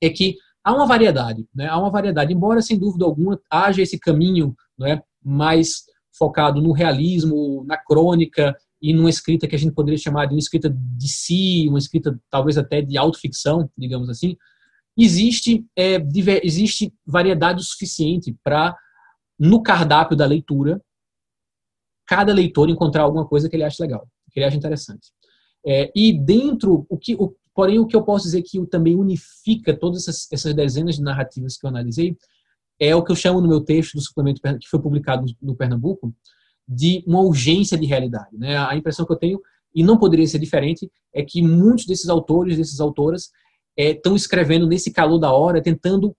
é 0.00 0.08
que 0.08 0.36
há 0.62 0.72
uma 0.72 0.86
variedade, 0.86 1.44
né? 1.52 1.66
há 1.66 1.76
uma 1.76 1.90
variedade, 1.90 2.32
embora 2.32 2.62
sem 2.62 2.78
dúvida 2.78 3.04
alguma 3.04 3.40
haja 3.50 3.82
esse 3.82 3.98
caminho 3.98 4.54
não 4.78 4.86
é, 4.86 5.02
mais 5.20 5.82
focado 6.16 6.62
no 6.62 6.70
realismo, 6.70 7.64
na 7.66 7.76
crônica 7.76 8.56
e 8.82 8.92
numa 8.92 9.08
escrita 9.08 9.46
que 9.46 9.54
a 9.54 9.58
gente 9.58 9.72
poderia 9.72 9.96
chamar 9.96 10.26
de 10.26 10.34
uma 10.34 10.40
escrita 10.40 10.68
de 10.68 11.08
si, 11.08 11.66
uma 11.68 11.78
escrita 11.78 12.18
talvez 12.28 12.58
até 12.58 12.82
de 12.82 12.98
autoficção, 12.98 13.70
digamos 13.78 14.10
assim, 14.10 14.36
existe, 14.98 15.64
é, 15.76 16.00
diver, 16.00 16.40
existe 16.44 16.92
variedade 17.06 17.60
o 17.60 17.64
suficiente 17.64 18.36
para, 18.42 18.76
no 19.38 19.62
cardápio 19.62 20.16
da 20.16 20.26
leitura, 20.26 20.82
cada 22.04 22.34
leitor 22.34 22.68
encontrar 22.68 23.04
alguma 23.04 23.26
coisa 23.26 23.48
que 23.48 23.54
ele 23.54 23.62
acha 23.62 23.80
legal, 23.80 24.06
que 24.32 24.40
ele 24.40 24.46
acha 24.46 24.56
interessante. 24.56 25.12
É, 25.64 25.92
e 25.94 26.12
dentro, 26.18 26.84
o 26.88 26.98
que, 26.98 27.14
o, 27.14 27.36
porém, 27.54 27.78
o 27.78 27.86
que 27.86 27.94
eu 27.94 28.02
posso 28.02 28.24
dizer 28.24 28.42
que 28.42 28.66
também 28.66 28.96
unifica 28.96 29.76
todas 29.76 30.08
essas, 30.08 30.26
essas, 30.32 30.52
dezenas 30.54 30.96
de 30.96 31.02
narrativas 31.02 31.56
que 31.56 31.64
eu 31.64 31.70
analisei 31.70 32.16
é 32.80 32.96
o 32.96 33.04
que 33.04 33.12
eu 33.12 33.16
chamo 33.16 33.40
no 33.40 33.48
meu 33.48 33.60
texto 33.60 33.94
do 33.94 34.00
suplemento 34.02 34.40
que 34.42 34.68
foi 34.68 34.82
publicado 34.82 35.24
no 35.40 35.54
Pernambuco 35.54 36.12
de 36.74 37.04
uma 37.06 37.20
urgência 37.20 37.76
de 37.76 37.86
realidade. 37.86 38.36
Né? 38.36 38.56
A 38.56 38.74
impressão 38.76 39.04
que 39.04 39.12
eu 39.12 39.18
tenho, 39.18 39.40
e 39.74 39.82
não 39.82 39.98
poderia 39.98 40.26
ser 40.26 40.38
diferente, 40.38 40.90
é 41.14 41.22
que 41.22 41.42
muitos 41.42 41.86
desses 41.86 42.08
autores, 42.08 42.56
dessas 42.56 42.80
autoras, 42.80 43.30
estão 43.76 44.12
é, 44.14 44.16
escrevendo 44.16 44.66
nesse 44.66 44.90
calor 44.90 45.18
da 45.18 45.32
hora, 45.32 45.62
tentando 45.62 46.14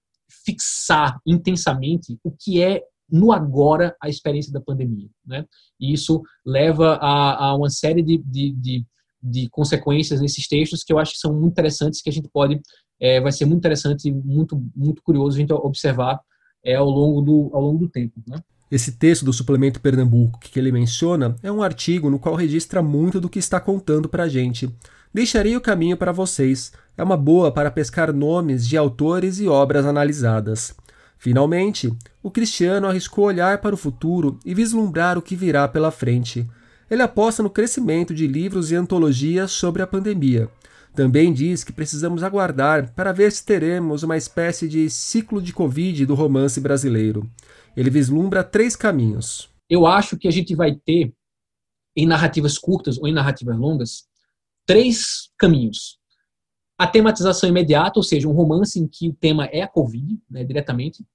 fixar 0.45 1.19
intensamente 1.25 2.17
o 2.23 2.31
que 2.31 2.61
é 2.61 2.81
no 3.09 3.31
agora 3.31 3.95
a 4.01 4.09
experiência 4.09 4.51
da 4.51 4.61
pandemia. 4.61 5.09
Né? 5.25 5.45
E 5.79 5.93
isso 5.93 6.21
leva 6.45 6.95
a, 6.95 7.47
a 7.47 7.55
uma 7.55 7.69
série 7.69 8.01
de, 8.01 8.17
de, 8.17 8.51
de, 8.53 8.85
de, 9.21 9.49
consequências 9.49 10.19
nesses 10.19 10.47
textos 10.47 10.83
que 10.83 10.91
eu 10.91 10.97
acho 10.97 11.13
que 11.13 11.19
são 11.19 11.33
muito 11.33 11.51
interessantes, 11.51 12.01
que 12.01 12.09
a 12.09 12.13
gente 12.13 12.29
pode, 12.29 12.59
é, 12.99 13.21
vai 13.21 13.31
ser 13.31 13.45
muito 13.45 13.59
interessante, 13.59 14.11
muito, 14.11 14.61
muito 14.75 15.01
curioso 15.03 15.37
a 15.37 15.39
gente 15.39 15.53
observar 15.53 16.19
é, 16.65 16.75
ao, 16.75 16.89
longo 16.89 17.21
do, 17.21 17.55
ao 17.55 17.61
longo 17.61 17.79
do 17.79 17.89
tempo. 17.89 18.19
Né? 18.27 18.37
Esse 18.73 18.93
texto 18.93 19.23
do 19.23 19.31
suplemento 19.31 19.79
Pernambuco 19.79 20.39
que 20.39 20.57
ele 20.57 20.71
menciona 20.71 21.35
é 21.43 21.51
um 21.51 21.61
artigo 21.61 22.09
no 22.09 22.17
qual 22.17 22.33
registra 22.33 22.81
muito 22.81 23.21
do 23.21 23.29
que 23.29 23.37
está 23.37 23.59
contando 23.59 24.09
para 24.09 24.23
a 24.23 24.27
gente. 24.27 24.67
Deixarei 25.13 25.55
o 25.55 25.61
caminho 25.61 25.95
para 25.95 26.11
vocês. 26.11 26.71
É 26.97 27.03
uma 27.03 27.15
boa 27.15 27.51
para 27.51 27.69
pescar 27.69 28.11
nomes 28.11 28.67
de 28.67 28.75
autores 28.75 29.39
e 29.39 29.47
obras 29.47 29.85
analisadas. 29.85 30.73
Finalmente, 31.19 31.93
o 32.23 32.31
Cristiano 32.31 32.87
arriscou 32.87 33.25
olhar 33.25 33.59
para 33.59 33.75
o 33.75 33.77
futuro 33.77 34.39
e 34.43 34.55
vislumbrar 34.55 35.19
o 35.19 35.21
que 35.21 35.35
virá 35.35 35.67
pela 35.67 35.91
frente. 35.91 36.49
Ele 36.89 37.03
aposta 37.03 37.43
no 37.43 37.51
crescimento 37.51 38.11
de 38.11 38.25
livros 38.25 38.71
e 38.71 38.75
antologias 38.75 39.51
sobre 39.51 39.83
a 39.83 39.87
pandemia. 39.87 40.49
Também 40.95 41.33
diz 41.33 41.63
que 41.63 41.73
precisamos 41.73 42.23
aguardar 42.23 42.93
para 42.93 43.11
ver 43.11 43.31
se 43.31 43.45
teremos 43.45 44.03
uma 44.03 44.15
espécie 44.15 44.67
de 44.67 44.89
ciclo 44.89 45.41
de 45.41 45.51
Covid 45.51 46.05
do 46.05 46.15
romance 46.15 46.61
brasileiro. 46.61 47.29
Ele 47.75 47.89
vislumbra 47.89 48.43
três 48.43 48.75
caminhos. 48.75 49.49
Eu 49.69 49.87
acho 49.87 50.17
que 50.17 50.27
a 50.27 50.31
gente 50.31 50.55
vai 50.55 50.75
ter, 50.75 51.11
em 51.95 52.05
narrativas 52.05 52.57
curtas 52.57 52.97
ou 52.97 53.07
em 53.07 53.13
narrativas 53.13 53.57
longas, 53.57 54.03
três 54.65 55.29
caminhos 55.37 55.99
a 56.77 56.87
tematização 56.87 57.47
imediata, 57.47 57.99
ou 57.99 58.03
seja, 58.03 58.27
um 58.27 58.33
romance 58.33 58.79
em 58.79 58.87
que 58.87 59.09
o 59.09 59.13
tema 59.13 59.45
é 59.45 59.61
a 59.61 59.67
Covid, 59.67 60.19
né, 60.29 60.43
diretamente. 60.43 61.05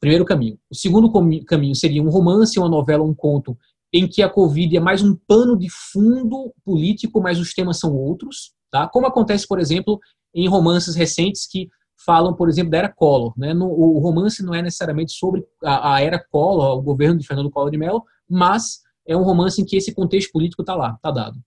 Primeiro 0.00 0.24
caminho. 0.24 0.58
O 0.70 0.74
segundo 0.74 1.10
caminho 1.44 1.74
seria 1.74 2.02
um 2.02 2.08
romance, 2.08 2.58
uma 2.58 2.68
novela, 2.68 3.04
um 3.04 3.14
conto, 3.14 3.58
em 3.92 4.06
que 4.06 4.22
a 4.22 4.28
Covid 4.28 4.76
é 4.76 4.80
mais 4.80 5.02
um 5.02 5.14
pano 5.14 5.56
de 5.58 5.68
fundo 5.70 6.50
político, 6.64 7.20
mas 7.20 7.38
os 7.38 7.52
temas 7.52 7.78
são 7.78 7.94
outros, 7.94 8.52
tá? 8.70 8.88
Como 8.88 9.06
acontece, 9.06 9.46
por 9.46 9.58
exemplo, 9.58 9.98
em 10.34 10.48
romances 10.48 10.94
recentes 10.94 11.46
que 11.46 11.68
falam, 12.04 12.34
por 12.34 12.48
exemplo, 12.48 12.70
da 12.70 12.78
era 12.78 12.92
Collor. 12.92 13.32
Né? 13.36 13.54
No, 13.54 13.66
o 13.66 13.98
romance 13.98 14.42
não 14.42 14.54
é 14.54 14.62
necessariamente 14.62 15.12
sobre 15.12 15.44
a, 15.64 15.94
a, 15.94 16.02
era 16.02 16.22
Collor, 16.30 16.78
o 16.78 16.82
governo 16.82 17.18
de 17.18 17.26
Fernando 17.26 17.50
Collor 17.50 17.70
de 17.70 17.78
Mello, 17.78 18.04
mas 18.28 18.80
é 19.06 19.16
um 19.16 19.22
romance 19.22 19.60
em 19.60 19.64
que 19.64 19.76
esse 19.76 19.94
contexto 19.94 20.30
político 20.32 20.62
está 20.62 20.74
lá, 20.74 20.94
está 20.94 21.10
dado. 21.10 21.38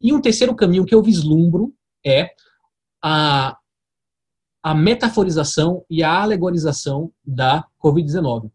E 0.00 0.12
um 0.12 0.20
terceiro 0.20 0.54
caminho 0.54 0.84
que 0.84 0.94
eu 0.94 1.02
vislumbro 1.02 1.72
é 2.04 2.30
a, 3.02 3.56
a 4.62 4.74
metaforização 4.74 5.84
e 5.88 6.02
a 6.02 6.22
alegorização 6.22 7.10
da 7.24 7.64
Covid-19. 7.82 8.50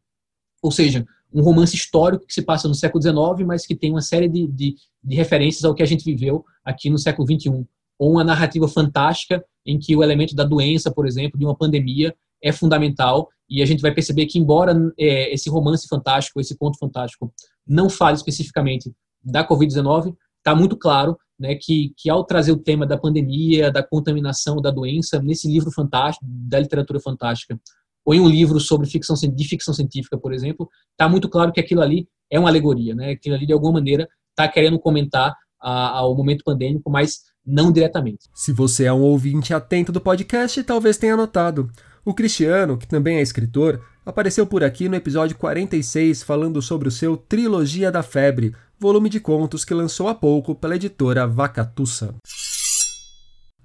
Ou 0.61 0.71
seja, 0.71 1.05
um 1.33 1.41
romance 1.41 1.75
histórico 1.75 2.25
que 2.25 2.33
se 2.33 2.41
passa 2.41 2.67
no 2.67 2.75
século 2.75 3.01
XIX, 3.01 3.47
mas 3.47 3.65
que 3.65 3.75
tem 3.75 3.91
uma 3.91 4.01
série 4.01 4.27
de, 4.27 4.47
de, 4.47 4.75
de 5.03 5.15
referências 5.15 5.63
ao 5.63 5.73
que 5.73 5.83
a 5.83 5.85
gente 5.85 6.03
viveu 6.03 6.43
aqui 6.63 6.89
no 6.89 6.97
século 6.97 7.27
XXI. 7.27 7.65
Ou 7.99 8.11
uma 8.11 8.23
narrativa 8.23 8.67
fantástica 8.67 9.43
em 9.65 9.77
que 9.77 9.95
o 9.95 10.01
elemento 10.01 10.33
da 10.35 10.43
doença, 10.43 10.89
por 10.91 11.05
exemplo, 11.05 11.37
de 11.37 11.45
uma 11.45 11.55
pandemia, 11.55 12.15
é 12.41 12.51
fundamental. 12.51 13.29
E 13.49 13.61
a 13.61 13.65
gente 13.65 13.81
vai 13.81 13.93
perceber 13.93 14.25
que, 14.25 14.39
embora 14.39 14.73
é, 14.97 15.33
esse 15.33 15.49
romance 15.49 15.87
fantástico, 15.87 16.39
esse 16.39 16.57
conto 16.57 16.79
fantástico, 16.79 17.31
não 17.67 17.89
fale 17.89 18.15
especificamente 18.15 18.91
da 19.23 19.45
Covid-19, 19.45 20.15
está 20.37 20.55
muito 20.55 20.77
claro 20.77 21.17
né, 21.39 21.55
que, 21.55 21.93
que 21.97 22.09
ao 22.09 22.23
trazer 22.23 22.51
o 22.51 22.57
tema 22.57 22.85
da 22.85 22.97
pandemia, 22.97 23.71
da 23.71 23.83
contaminação, 23.83 24.61
da 24.61 24.71
doença, 24.71 25.21
nesse 25.21 25.47
livro 25.47 25.71
fantástico, 25.71 26.25
da 26.27 26.59
literatura 26.59 26.99
fantástica, 26.99 27.59
ou 28.05 28.13
em 28.13 28.19
um 28.19 28.27
livro 28.27 28.59
sobre 28.59 28.87
ficção, 28.87 29.15
de 29.15 29.43
ficção 29.47 29.73
científica, 29.73 30.17
por 30.17 30.33
exemplo, 30.33 30.69
está 30.91 31.07
muito 31.07 31.29
claro 31.29 31.51
que 31.51 31.59
aquilo 31.59 31.81
ali 31.81 32.07
é 32.29 32.39
uma 32.39 32.49
alegoria, 32.49 32.95
né? 32.95 33.11
aquilo 33.11 33.35
ali, 33.35 33.45
de 33.45 33.53
alguma 33.53 33.73
maneira, 33.73 34.07
está 34.31 34.47
querendo 34.47 34.79
comentar 34.79 35.35
ao 35.59 36.15
momento 36.15 36.43
pandêmico, 36.43 36.89
mas 36.89 37.19
não 37.45 37.71
diretamente. 37.71 38.29
Se 38.33 38.51
você 38.51 38.85
é 38.85 38.93
um 38.93 39.01
ouvinte 39.01 39.53
atento 39.53 39.91
do 39.91 40.01
podcast, 40.01 40.63
talvez 40.63 40.97
tenha 40.97 41.17
notado. 41.17 41.69
O 42.05 42.13
Cristiano, 42.13 42.77
que 42.77 42.87
também 42.87 43.17
é 43.17 43.21
escritor, 43.21 43.81
apareceu 44.05 44.45
por 44.45 44.63
aqui 44.63 44.87
no 44.89 44.95
episódio 44.95 45.37
46 45.37 46.23
falando 46.23 46.61
sobre 46.61 46.87
o 46.87 46.91
seu 46.91 47.17
Trilogia 47.17 47.91
da 47.91 48.01
Febre, 48.01 48.55
volume 48.79 49.09
de 49.09 49.19
contos 49.19 49.65
que 49.65 49.73
lançou 49.73 50.07
há 50.07 50.15
pouco 50.15 50.55
pela 50.55 50.75
editora 50.75 51.27
Vacatussa. 51.27 52.15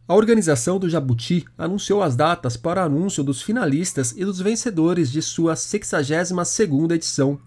A 0.07 0.14
organização 0.14 0.78
do 0.78 0.90
Jabuti 0.90 1.47
anunciou 1.57 2.02
as 2.02 2.14
datas 2.14 2.59
para 2.59 2.83
o 2.83 2.85
anúncio 2.85 3.25
dos 3.25 3.40
finalistas 3.40 4.12
e 4.12 4.23
dos 4.23 4.38
vencedores 4.38 5.11
de 5.11 5.23
sua 5.23 5.54
62ª 5.54 6.93
edição. 6.93 7.40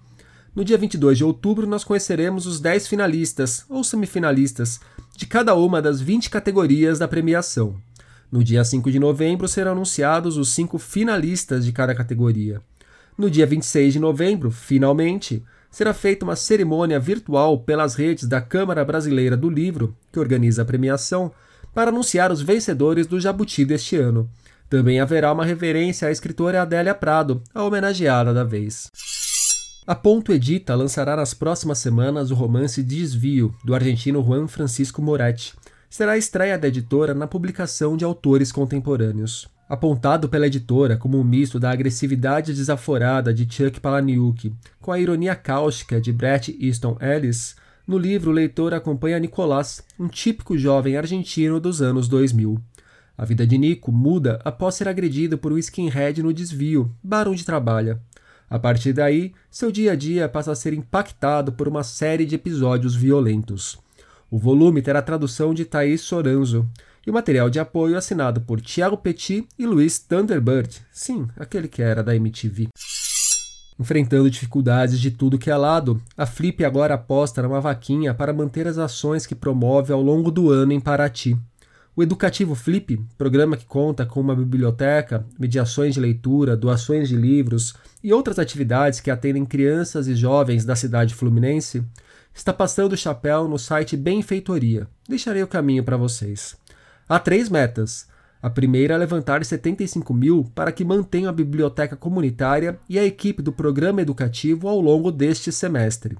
No 0.55 0.65
dia 0.65 0.75
22 0.75 1.19
de 1.19 1.23
outubro, 1.23 1.67
nós 1.67 1.83
conheceremos 1.83 2.47
os 2.47 2.59
10 2.59 2.87
finalistas, 2.87 3.63
ou 3.69 3.83
semifinalistas, 3.83 4.79
de 5.17 5.25
cada 5.25 5.55
uma 5.55 5.81
das 5.81 5.99
20 5.99 6.29
categorias 6.29 6.99
da 6.99 7.07
premiação. 7.07 7.75
No 8.31 8.43
dia 8.43 8.63
5 8.63 8.91
de 8.91 8.99
novembro 8.99 9.47
serão 9.47 9.71
anunciados 9.71 10.37
os 10.37 10.49
cinco 10.49 10.77
finalistas 10.77 11.65
de 11.65 11.71
cada 11.71 11.95
categoria. 11.95 12.61
No 13.17 13.27
dia 13.27 13.47
26 13.47 13.93
de 13.93 13.99
novembro, 13.99 14.51
finalmente, 14.51 15.43
será 15.71 15.91
feita 15.91 16.23
uma 16.23 16.35
cerimônia 16.35 16.99
virtual 16.99 17.59
pelas 17.61 17.95
redes 17.95 18.27
da 18.27 18.39
Câmara 18.39 18.85
Brasileira 18.85 19.35
do 19.35 19.49
Livro, 19.49 19.95
que 20.11 20.19
organiza 20.19 20.61
a 20.61 20.65
premiação, 20.65 21.31
para 21.73 21.89
anunciar 21.89 22.31
os 22.31 22.39
vencedores 22.39 23.07
do 23.07 23.19
Jabuti 23.19 23.65
deste 23.65 23.95
ano. 23.95 24.29
Também 24.69 24.99
haverá 24.99 25.33
uma 25.33 25.45
reverência 25.45 26.09
à 26.09 26.11
escritora 26.11 26.61
Adélia 26.61 26.93
Prado, 26.93 27.41
a 27.55 27.63
homenageada 27.63 28.35
da 28.35 28.43
vez. 28.43 28.91
A 29.87 29.95
Ponto 29.95 30.33
Edita 30.33 30.75
lançará 30.75 31.15
nas 31.15 31.33
próximas 31.33 31.79
semanas 31.79 32.29
o 32.29 32.35
romance 32.35 32.83
Desvio, 32.83 33.55
do 33.63 33.73
argentino 33.73 34.21
Juan 34.21 34.45
Francisco 34.45 35.01
Moretti. 35.01 35.53
Será 35.89 36.11
a 36.11 36.17
estreia 36.17 36.57
da 36.57 36.67
editora 36.67 37.13
na 37.13 37.25
publicação 37.25 37.95
de 37.95 38.03
autores 38.03 38.51
contemporâneos. 38.51 39.47
Apontado 39.69 40.27
pela 40.27 40.47
editora 40.47 40.97
como 40.97 41.17
um 41.17 41.23
misto 41.23 41.57
da 41.57 41.71
agressividade 41.71 42.53
desaforada 42.53 43.33
de 43.33 43.47
Chuck 43.49 43.79
Palahniuk 43.79 44.53
com 44.81 44.91
a 44.91 44.99
ironia 44.99 45.37
cáustica 45.37 46.01
de 46.01 46.11
Bret 46.11 46.53
Easton 46.59 46.97
Ellis, 46.99 47.55
no 47.87 47.97
livro 47.97 48.31
o 48.31 48.33
leitor 48.33 48.73
acompanha 48.73 49.17
Nicolás, 49.17 49.81
um 49.97 50.09
típico 50.09 50.57
jovem 50.57 50.97
argentino 50.97 51.61
dos 51.61 51.81
anos 51.81 52.09
2000. 52.09 52.59
A 53.17 53.23
vida 53.23 53.47
de 53.47 53.57
Nico 53.57 53.89
muda 53.89 54.37
após 54.43 54.75
ser 54.75 54.89
agredido 54.89 55.37
por 55.37 55.53
um 55.53 55.57
skinhead 55.57 56.21
no 56.21 56.33
desvio, 56.33 56.93
bar 57.01 57.29
onde 57.29 57.45
trabalha. 57.45 58.01
A 58.49 58.57
partir 58.57 58.93
daí, 58.93 59.33
seu 59.49 59.71
dia 59.71 59.91
a 59.91 59.95
dia 59.95 60.29
passa 60.29 60.51
a 60.51 60.55
ser 60.55 60.73
impactado 60.73 61.51
por 61.51 61.67
uma 61.67 61.83
série 61.83 62.25
de 62.25 62.35
episódios 62.35 62.95
violentos. 62.95 63.77
O 64.31 64.37
volume 64.37 64.81
terá 64.81 65.01
tradução 65.01 65.53
de 65.53 65.65
Thaís 65.65 66.01
Soranzo, 66.01 66.67
e 67.05 67.09
o 67.09 67.13
material 67.13 67.49
de 67.49 67.57
apoio 67.57 67.97
assinado 67.97 68.41
por 68.41 68.59
Thiago 68.59 68.97
Petit 68.97 69.47
e 69.57 69.65
Luiz 69.65 69.97
Thunderbird, 69.97 70.81
sim, 70.91 71.25
aquele 71.37 71.69
que 71.69 71.81
era 71.81 72.03
da 72.03 72.13
MTV. 72.13 72.67
Enfrentando 73.79 74.29
dificuldades 74.29 74.99
de 74.99 75.11
tudo 75.11 75.37
que 75.37 75.49
é 75.49 75.55
lado, 75.55 76.01
a 76.17 76.25
Flip 76.25 76.65
agora 76.65 76.95
aposta 76.95 77.41
numa 77.41 77.61
vaquinha 77.61 78.13
para 78.13 78.33
manter 78.33 78.67
as 78.67 78.77
ações 78.77 79.25
que 79.25 79.35
promove 79.35 79.93
ao 79.93 80.01
longo 80.01 80.29
do 80.31 80.51
ano 80.51 80.73
em 80.73 80.79
Paraty. 80.79 81.37
O 81.95 82.03
Educativo 82.03 82.55
Flip, 82.55 82.99
programa 83.17 83.55
que 83.55 83.65
conta 83.65 84.05
com 84.05 84.19
uma 84.19 84.35
biblioteca, 84.35 85.25
mediações 85.39 85.93
de 85.93 85.99
leitura, 85.99 86.57
doações 86.57 87.07
de 87.07 87.15
livros 87.15 87.73
e 88.07 88.13
outras 88.13 88.39
atividades 88.39 89.01
que 89.01 89.11
atendem 89.11 89.45
crianças 89.45 90.07
e 90.07 90.15
jovens 90.15 90.63
da 90.63 90.77
cidade 90.77 91.13
fluminense, 91.13 91.83
está 92.33 92.53
passando 92.53 92.93
o 92.93 92.97
chapéu 92.97 93.49
no 93.49 93.59
site 93.59 93.97
Benfeitoria. 93.97 94.87
Deixarei 95.09 95.43
o 95.43 95.47
caminho 95.47 95.83
para 95.83 95.97
vocês. 95.97 96.55
Há 97.09 97.19
três 97.19 97.49
metas. 97.49 98.07
A 98.41 98.49
primeira 98.49 98.93
é 98.93 98.97
levantar 98.97 99.43
75 99.43 100.13
mil 100.13 100.49
para 100.55 100.71
que 100.71 100.85
mantenham 100.85 101.29
a 101.29 101.33
biblioteca 101.33 101.97
comunitária 101.97 102.79
e 102.87 102.97
a 102.97 103.03
equipe 103.03 103.41
do 103.41 103.51
programa 103.51 104.01
educativo 104.01 104.69
ao 104.69 104.79
longo 104.79 105.11
deste 105.11 105.51
semestre. 105.51 106.17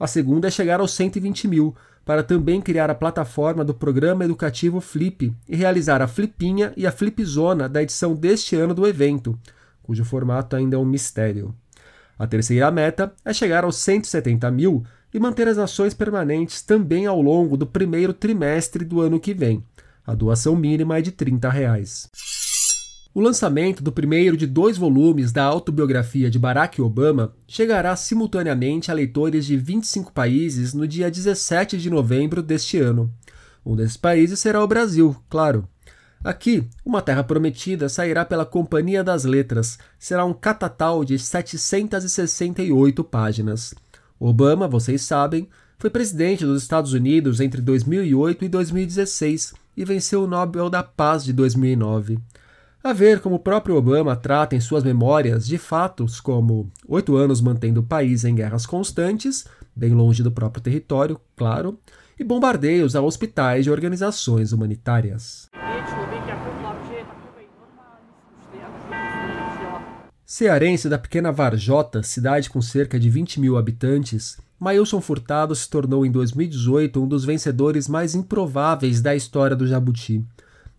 A 0.00 0.08
segunda 0.08 0.48
é 0.48 0.50
chegar 0.50 0.80
aos 0.80 0.90
120 0.94 1.46
mil, 1.46 1.76
para 2.04 2.24
também 2.24 2.60
criar 2.60 2.90
a 2.90 2.94
plataforma 2.94 3.64
do 3.64 3.72
programa 3.72 4.24
educativo 4.24 4.80
Flip 4.80 5.32
e 5.48 5.54
realizar 5.54 6.02
a 6.02 6.08
Flipinha 6.08 6.72
e 6.76 6.88
a 6.88 6.90
Flipzona 6.90 7.68
da 7.68 7.80
edição 7.80 8.16
deste 8.16 8.56
ano 8.56 8.74
do 8.74 8.84
evento, 8.84 9.38
cujo 9.90 10.04
formato 10.04 10.54
ainda 10.54 10.76
é 10.76 10.78
um 10.78 10.84
mistério. 10.84 11.52
A 12.16 12.24
terceira 12.24 12.70
meta 12.70 13.12
é 13.24 13.32
chegar 13.32 13.64
aos 13.64 13.74
170 13.78 14.48
mil 14.52 14.84
e 15.12 15.18
manter 15.18 15.48
as 15.48 15.58
ações 15.58 15.92
permanentes 15.92 16.62
também 16.62 17.06
ao 17.06 17.20
longo 17.20 17.56
do 17.56 17.66
primeiro 17.66 18.12
trimestre 18.12 18.84
do 18.84 19.00
ano 19.00 19.18
que 19.18 19.34
vem. 19.34 19.64
A 20.06 20.14
doação 20.14 20.54
mínima 20.54 20.98
é 20.98 21.02
de 21.02 21.10
30 21.10 21.50
reais. 21.50 22.08
O 23.12 23.20
lançamento 23.20 23.82
do 23.82 23.90
primeiro 23.90 24.36
de 24.36 24.46
dois 24.46 24.78
volumes 24.78 25.32
da 25.32 25.42
autobiografia 25.42 26.30
de 26.30 26.38
Barack 26.38 26.80
Obama 26.80 27.34
chegará 27.48 27.96
simultaneamente 27.96 28.92
a 28.92 28.94
leitores 28.94 29.44
de 29.44 29.56
25 29.56 30.12
países 30.12 30.72
no 30.72 30.86
dia 30.86 31.10
17 31.10 31.76
de 31.76 31.90
novembro 31.90 32.44
deste 32.44 32.78
ano. 32.78 33.12
Um 33.66 33.74
desses 33.74 33.96
países 33.96 34.38
será 34.38 34.62
o 34.62 34.68
Brasil, 34.68 35.16
claro. 35.28 35.68
Aqui, 36.22 36.68
Uma 36.84 37.00
Terra 37.00 37.24
Prometida 37.24 37.88
sairá 37.88 38.26
pela 38.26 38.44
Companhia 38.44 39.02
das 39.02 39.24
Letras. 39.24 39.78
Será 39.98 40.22
um 40.22 40.34
catatal 40.34 41.02
de 41.02 41.18
768 41.18 43.02
páginas. 43.02 43.74
Obama, 44.18 44.68
vocês 44.68 45.00
sabem, 45.00 45.48
foi 45.78 45.88
presidente 45.88 46.44
dos 46.44 46.62
Estados 46.62 46.92
Unidos 46.92 47.40
entre 47.40 47.62
2008 47.62 48.44
e 48.44 48.48
2016 48.50 49.54
e 49.74 49.82
venceu 49.82 50.24
o 50.24 50.26
Nobel 50.26 50.68
da 50.68 50.82
Paz 50.82 51.24
de 51.24 51.32
2009. 51.32 52.18
A 52.84 52.92
ver 52.92 53.20
como 53.20 53.36
o 53.36 53.40
próprio 53.40 53.76
Obama 53.76 54.14
trata 54.14 54.54
em 54.54 54.60
suas 54.60 54.84
memórias 54.84 55.46
de 55.46 55.56
fatos 55.56 56.20
como 56.20 56.70
oito 56.86 57.16
anos 57.16 57.40
mantendo 57.40 57.80
o 57.80 57.84
país 57.84 58.26
em 58.26 58.34
guerras 58.34 58.66
constantes, 58.66 59.46
bem 59.74 59.94
longe 59.94 60.22
do 60.22 60.30
próprio 60.30 60.62
território, 60.62 61.18
claro, 61.34 61.78
e 62.18 62.24
bombardeios 62.24 62.94
a 62.94 63.00
hospitais 63.00 63.64
de 63.64 63.70
organizações 63.70 64.52
humanitárias. 64.52 65.48
Cearense 70.32 70.88
da 70.88 70.96
pequena 70.96 71.32
Varjota, 71.32 72.04
cidade 72.04 72.48
com 72.48 72.62
cerca 72.62 73.00
de 73.00 73.10
20 73.10 73.40
mil 73.40 73.56
habitantes, 73.56 74.38
Mailson 74.60 75.00
Furtado 75.00 75.56
se 75.56 75.68
tornou 75.68 76.06
em 76.06 76.10
2018 76.12 77.02
um 77.02 77.08
dos 77.08 77.24
vencedores 77.24 77.88
mais 77.88 78.14
improváveis 78.14 79.02
da 79.02 79.12
história 79.12 79.56
do 79.56 79.66
Jabuti. 79.66 80.24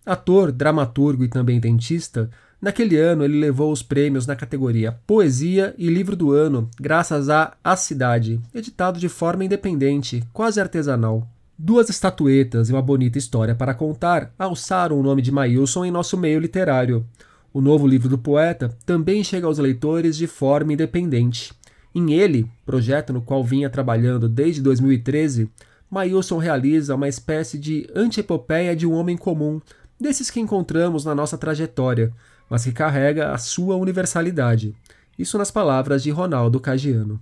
Ator, 0.06 0.54
dramaturgo 0.54 1.26
e 1.26 1.28
também 1.28 1.60
dentista, 1.60 2.30
naquele 2.62 2.96
ano 2.96 3.26
ele 3.26 3.42
levou 3.42 3.74
os 3.74 3.84
prêmios 3.84 4.26
na 4.26 4.38
categoria 4.38 4.98
Poesia 5.06 5.76
e 5.78 5.90
Livro 5.90 6.16
do 6.16 6.32
Ano, 6.32 6.70
graças 6.80 7.28
a 7.28 7.52
A 7.62 7.76
Cidade, 7.76 8.40
editado 8.56 9.02
de 9.02 9.10
forma 9.10 9.44
independente, 9.44 10.24
quase 10.32 10.62
artesanal. 10.62 11.28
Duas 11.58 11.90
estatuetas 11.90 12.70
e 12.70 12.72
uma 12.72 12.82
bonita 12.82 13.18
história 13.18 13.54
para 13.54 13.74
contar 13.74 14.34
alçaram 14.40 14.98
o 14.98 15.04
nome 15.04 15.22
de 15.22 15.30
Mailson 15.30 15.84
em 15.84 15.92
nosso 15.92 16.18
meio 16.18 16.40
literário. 16.40 17.06
O 17.54 17.60
novo 17.60 17.86
livro 17.86 18.08
do 18.08 18.18
poeta 18.18 18.70
também 18.86 19.24
chega 19.24 19.46
aos 19.46 19.58
leitores 19.58 20.16
de 20.16 20.26
forma 20.26 20.72
independente. 20.72 21.54
Em 21.94 22.14
ele, 22.14 22.50
projeto 22.66 23.12
no 23.12 23.22
qual 23.22 23.44
vinha 23.44 23.70
trabalhando 23.70 24.30
desde 24.30 24.62
2013, 24.62 25.50
Mailson 25.90 26.38
realiza 26.38 26.96
uma 26.96 27.10
espécie 27.10 27.58
de 27.58 27.90
antiepopeia 27.94 28.74
de 28.74 28.88
um 28.88 28.94
homem 28.94 29.18
comum, 29.18 29.60
desses 30.00 30.32
que 30.32 30.40
encontramos 30.40 31.04
na 31.04 31.14
nossa 31.14 31.38
trajetória, 31.38 32.14
mas 32.50 32.64
que 32.64 32.72
carrega 32.72 33.34
a 33.34 33.38
sua 33.38 33.76
universalidade. 33.76 34.74
Isso 35.20 35.38
nas 35.38 35.52
palavras 35.52 36.02
de 36.02 36.10
Ronaldo 36.10 36.60
Cagiano. 36.60 37.22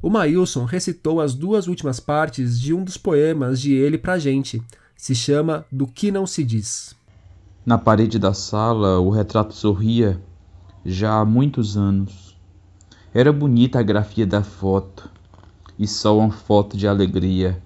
O 0.00 0.08
Mailson 0.08 0.64
recitou 0.64 1.20
as 1.20 1.34
duas 1.34 1.66
últimas 1.66 2.00
partes 2.00 2.58
de 2.58 2.72
um 2.72 2.82
dos 2.82 2.96
poemas 2.96 3.60
de 3.60 3.74
ele 3.74 3.98
pra 3.98 4.18
gente. 4.18 4.62
Se 4.96 5.14
chama 5.14 5.66
Do 5.70 5.86
Que 5.86 6.10
Não 6.10 6.26
Se 6.26 6.42
Diz. 6.42 6.97
Na 7.68 7.76
parede 7.76 8.18
da 8.18 8.32
sala, 8.32 8.98
o 8.98 9.10
retrato 9.10 9.52
sorria 9.52 10.18
já 10.86 11.20
há 11.20 11.24
muitos 11.26 11.76
anos. 11.76 12.34
Era 13.12 13.30
bonita 13.30 13.78
a 13.78 13.82
grafia 13.82 14.26
da 14.26 14.42
foto, 14.42 15.10
e 15.78 15.86
só 15.86 16.18
uma 16.18 16.30
foto 16.30 16.78
de 16.78 16.88
alegria, 16.88 17.62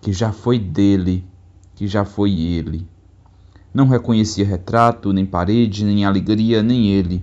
que 0.00 0.10
já 0.10 0.32
foi 0.32 0.58
dele, 0.58 1.22
que 1.74 1.86
já 1.86 2.02
foi 2.02 2.32
ele. 2.32 2.88
Não 3.74 3.86
reconhecia 3.86 4.42
retrato, 4.42 5.12
nem 5.12 5.26
parede, 5.26 5.84
nem 5.84 6.06
alegria, 6.06 6.62
nem 6.62 6.88
ele. 6.88 7.22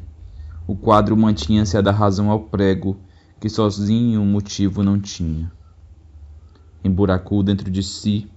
O 0.67 0.75
quadro 0.75 1.17
mantinha-se 1.17 1.75
a 1.75 1.81
dar 1.81 1.93
razão 1.93 2.29
ao 2.29 2.41
prego, 2.41 2.95
que 3.39 3.49
sozinho 3.49 4.21
o 4.21 4.25
motivo 4.25 4.83
não 4.83 4.99
tinha. 4.99 5.51
Emburacou 6.83 7.41
dentro 7.41 7.71
de 7.71 7.81
si, 7.81 8.29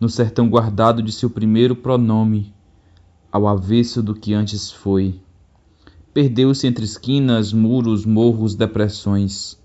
no 0.00 0.08
sertão 0.08 0.50
guardado 0.50 1.00
de 1.00 1.12
seu 1.12 1.30
primeiro 1.30 1.76
pronome, 1.76 2.55
ao 3.36 3.46
avesso 3.46 4.02
do 4.02 4.14
que 4.14 4.32
antes 4.32 4.70
foi. 4.70 5.20
Perdeu-se 6.14 6.66
entre 6.66 6.86
esquinas, 6.86 7.52
muros, 7.52 8.06
morros, 8.06 8.54
depressões. 8.54 9.60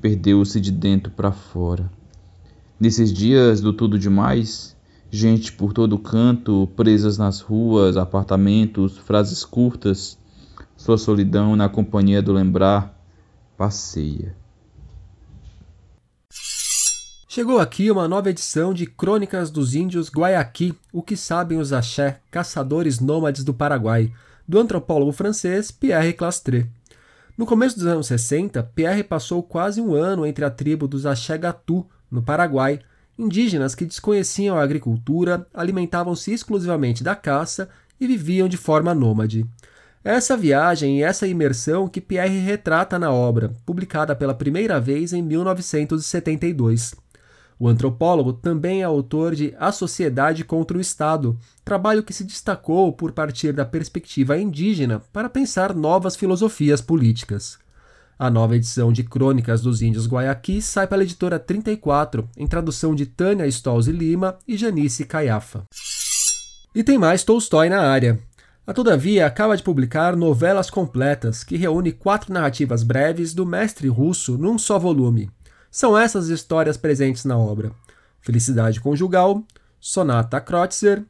Perdeu-se 0.00 0.60
de 0.60 0.70
dentro 0.70 1.10
para 1.10 1.32
fora. 1.32 1.90
Nesses 2.78 3.12
dias 3.12 3.60
do 3.60 3.72
tudo 3.72 3.98
demais, 3.98 4.76
gente 5.10 5.50
por 5.52 5.72
todo 5.72 5.98
canto, 5.98 6.68
presas 6.76 7.18
nas 7.18 7.40
ruas, 7.40 7.96
apartamentos, 7.96 8.96
frases 8.96 9.44
curtas, 9.44 10.16
sua 10.76 10.96
solidão 10.96 11.56
na 11.56 11.68
companhia 11.68 12.22
do 12.22 12.32
lembrar 12.32 12.96
passeia. 13.56 14.36
Chegou 17.30 17.60
aqui 17.60 17.90
uma 17.90 18.08
nova 18.08 18.30
edição 18.30 18.72
de 18.72 18.86
Crônicas 18.86 19.50
dos 19.50 19.74
Índios 19.74 20.08
Guayaqui, 20.08 20.74
o 20.90 21.02
que 21.02 21.14
sabem 21.14 21.58
os 21.58 21.74
axé, 21.74 22.20
caçadores 22.30 23.00
nômades 23.00 23.44
do 23.44 23.52
Paraguai, 23.52 24.10
do 24.48 24.58
antropólogo 24.58 25.12
francês 25.12 25.70
Pierre 25.70 26.14
Clastre. 26.14 26.66
No 27.36 27.44
começo 27.44 27.76
dos 27.76 27.86
anos 27.86 28.06
60, 28.06 28.62
Pierre 28.74 29.04
passou 29.04 29.42
quase 29.42 29.78
um 29.78 29.92
ano 29.92 30.24
entre 30.24 30.42
a 30.42 30.50
tribo 30.50 30.88
dos 30.88 31.04
Axé 31.04 31.36
Gatu, 31.36 31.86
no 32.10 32.22
Paraguai, 32.22 32.80
indígenas 33.18 33.74
que 33.74 33.84
desconheciam 33.84 34.56
a 34.56 34.62
agricultura, 34.62 35.46
alimentavam-se 35.52 36.32
exclusivamente 36.32 37.04
da 37.04 37.14
caça 37.14 37.68
e 38.00 38.06
viviam 38.06 38.48
de 38.48 38.56
forma 38.56 38.94
nômade. 38.94 39.44
Essa 40.02 40.34
viagem 40.34 41.00
e 41.00 41.02
essa 41.02 41.26
imersão 41.26 41.88
que 41.88 42.00
Pierre 42.00 42.38
retrata 42.38 42.98
na 42.98 43.12
obra, 43.12 43.54
publicada 43.66 44.16
pela 44.16 44.32
primeira 44.32 44.80
vez 44.80 45.12
em 45.12 45.20
1972. 45.20 46.94
O 47.60 47.66
antropólogo 47.66 48.32
também 48.32 48.82
é 48.82 48.84
autor 48.84 49.34
de 49.34 49.52
A 49.58 49.72
Sociedade 49.72 50.44
contra 50.44 50.78
o 50.78 50.80
Estado, 50.80 51.36
trabalho 51.64 52.04
que 52.04 52.12
se 52.12 52.22
destacou 52.22 52.92
por 52.92 53.10
partir 53.10 53.52
da 53.52 53.64
perspectiva 53.64 54.38
indígena 54.38 55.02
para 55.12 55.28
pensar 55.28 55.74
novas 55.74 56.14
filosofias 56.14 56.80
políticas. 56.80 57.58
A 58.16 58.30
nova 58.30 58.56
edição 58.56 58.92
de 58.92 59.02
Crônicas 59.02 59.60
dos 59.60 59.82
Índios 59.82 60.06
Guayaqui 60.06 60.62
sai 60.62 60.86
pela 60.86 61.02
editora 61.02 61.38
34, 61.38 62.28
em 62.36 62.46
tradução 62.46 62.94
de 62.94 63.06
Tânia 63.06 63.48
Stolze 63.48 63.90
Lima 63.90 64.38
e 64.46 64.56
Janice 64.56 65.04
Caiafa. 65.04 65.64
E 66.74 66.84
tem 66.84 66.98
mais 66.98 67.24
Tolstói 67.24 67.68
na 67.68 67.80
área. 67.80 68.20
A 68.66 68.72
Todavia 68.74 69.24
acaba 69.24 69.56
de 69.56 69.62
publicar 69.62 70.14
Novelas 70.14 70.68
Completas, 70.68 71.42
que 71.42 71.56
reúne 71.56 71.90
quatro 71.90 72.32
narrativas 72.32 72.82
breves 72.82 73.32
do 73.32 73.46
mestre 73.46 73.88
russo 73.88 74.36
num 74.36 74.58
só 74.58 74.78
volume. 74.78 75.30
São 75.70 75.96
essas 75.96 76.28
histórias 76.28 76.76
presentes 76.76 77.24
na 77.24 77.36
obra: 77.36 77.72
Felicidade 78.20 78.80
Conjugal, 78.80 79.42
Sonata 79.80 80.40
Kreutzer, 80.40 81.04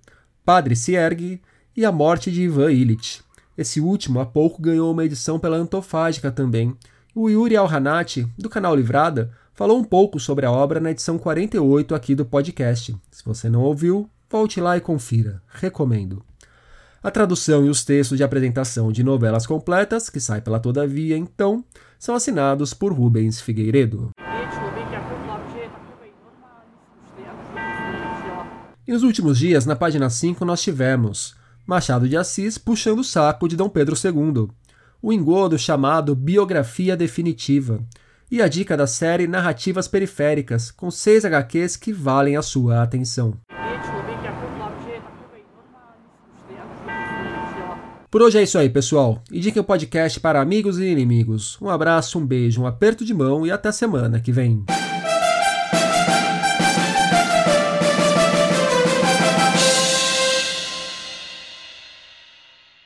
Padre 0.44 0.74
Sierg 0.74 1.40
e 1.76 1.84
A 1.84 1.92
Morte 1.92 2.30
de 2.30 2.42
Ivan 2.42 2.72
Illich. 2.72 3.22
Esse 3.56 3.80
último 3.80 4.20
há 4.20 4.26
pouco 4.26 4.62
ganhou 4.62 4.92
uma 4.92 5.04
edição 5.04 5.38
pela 5.38 5.56
Antofágica 5.56 6.30
também. 6.30 6.76
O 7.14 7.28
Yuri 7.28 7.56
Alhanati, 7.56 8.28
do 8.38 8.48
canal 8.48 8.76
Livrada, 8.76 9.32
falou 9.52 9.78
um 9.78 9.84
pouco 9.84 10.20
sobre 10.20 10.46
a 10.46 10.52
obra 10.52 10.78
na 10.78 10.92
edição 10.92 11.18
48 11.18 11.94
aqui 11.94 12.14
do 12.14 12.24
podcast. 12.24 12.96
Se 13.10 13.24
você 13.24 13.48
não 13.48 13.62
ouviu, 13.62 14.08
volte 14.30 14.60
lá 14.60 14.76
e 14.76 14.80
confira. 14.80 15.42
Recomendo. 15.48 16.27
A 17.00 17.12
tradução 17.12 17.64
e 17.64 17.68
os 17.68 17.84
textos 17.84 18.18
de 18.18 18.24
apresentação 18.24 18.90
de 18.90 19.04
novelas 19.04 19.46
completas, 19.46 20.10
que 20.10 20.18
sai 20.18 20.40
pela 20.40 20.58
Todavia, 20.58 21.16
então, 21.16 21.64
são 21.96 22.14
assinados 22.14 22.74
por 22.74 22.92
Rubens 22.92 23.40
Figueiredo. 23.40 24.10
E 28.86 28.92
nos 28.92 29.02
últimos 29.02 29.38
dias, 29.38 29.64
na 29.64 29.76
página 29.76 30.10
5, 30.10 30.44
nós 30.44 30.60
tivemos 30.60 31.36
Machado 31.64 32.08
de 32.08 32.16
Assis 32.16 32.58
puxando 32.58 33.00
o 33.00 33.04
saco 33.04 33.46
de 33.46 33.54
Dom 33.54 33.68
Pedro 33.68 33.94
II, 33.94 34.48
o 35.00 35.12
engodo 35.12 35.56
chamado 35.58 36.16
Biografia 36.16 36.96
Definitiva, 36.96 37.80
e 38.30 38.42
a 38.42 38.48
dica 38.48 38.76
da 38.76 38.86
série 38.86 39.28
Narrativas 39.28 39.86
Periféricas, 39.86 40.70
com 40.72 40.90
seis 40.90 41.24
HQs 41.24 41.76
que 41.76 41.92
valem 41.92 42.36
a 42.36 42.42
sua 42.42 42.82
atenção. 42.82 43.34
Por 48.10 48.22
hoje 48.22 48.38
é 48.38 48.42
isso 48.42 48.56
aí, 48.56 48.70
pessoal. 48.70 49.22
Indique 49.30 49.60
o 49.60 49.64
podcast 49.64 50.18
para 50.18 50.40
amigos 50.40 50.78
e 50.78 50.86
inimigos. 50.86 51.58
Um 51.60 51.68
abraço, 51.68 52.18
um 52.18 52.24
beijo, 52.24 52.62
um 52.62 52.66
aperto 52.66 53.04
de 53.04 53.12
mão 53.12 53.46
e 53.46 53.50
até 53.50 53.70
semana 53.70 54.18
que 54.18 54.32
vem. 54.32 54.64